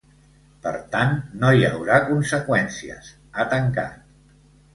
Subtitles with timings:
[0.61, 1.13] Per tant,
[1.43, 3.11] no hi haurà conseqüències,
[3.43, 4.11] ha tancat.